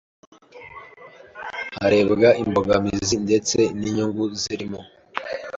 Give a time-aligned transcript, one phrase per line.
[1.75, 4.81] harebwa imbogamizi ndetse n’inyungu zirimo